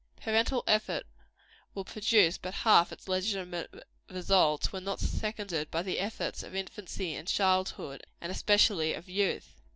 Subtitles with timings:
[0.19, 1.05] Parental effort
[1.75, 7.13] will produce but half its legitimate results, when not seconded by the efforts of infancy
[7.13, 9.61] and childhood, and especially of youth.